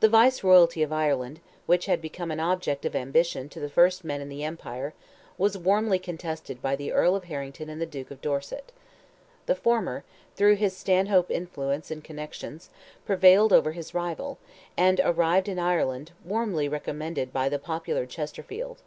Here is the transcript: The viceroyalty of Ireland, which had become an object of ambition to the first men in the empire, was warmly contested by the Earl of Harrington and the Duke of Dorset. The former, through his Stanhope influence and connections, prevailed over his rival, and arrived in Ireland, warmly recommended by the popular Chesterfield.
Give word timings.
The 0.00 0.08
viceroyalty 0.10 0.82
of 0.82 0.92
Ireland, 0.92 1.40
which 1.64 1.86
had 1.86 2.02
become 2.02 2.30
an 2.30 2.40
object 2.40 2.84
of 2.84 2.94
ambition 2.94 3.48
to 3.48 3.58
the 3.58 3.70
first 3.70 4.04
men 4.04 4.20
in 4.20 4.28
the 4.28 4.44
empire, 4.44 4.92
was 5.38 5.56
warmly 5.56 5.98
contested 5.98 6.60
by 6.60 6.76
the 6.76 6.92
Earl 6.92 7.16
of 7.16 7.24
Harrington 7.24 7.70
and 7.70 7.80
the 7.80 7.86
Duke 7.86 8.10
of 8.10 8.20
Dorset. 8.20 8.70
The 9.46 9.54
former, 9.54 10.04
through 10.36 10.56
his 10.56 10.76
Stanhope 10.76 11.30
influence 11.30 11.90
and 11.90 12.04
connections, 12.04 12.68
prevailed 13.06 13.54
over 13.54 13.72
his 13.72 13.94
rival, 13.94 14.36
and 14.76 15.00
arrived 15.02 15.48
in 15.48 15.58
Ireland, 15.58 16.12
warmly 16.22 16.68
recommended 16.68 17.32
by 17.32 17.48
the 17.48 17.58
popular 17.58 18.04
Chesterfield. 18.04 18.82